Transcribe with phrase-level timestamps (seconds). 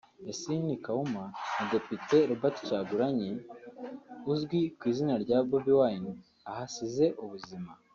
[0.27, 1.23] Yasin Kawuma
[1.57, 3.31] wa Depite Robert Kyagulanyi
[4.31, 6.11] uzwi ku izina rya Bobi Wine
[6.49, 7.71] ahasize ubuzima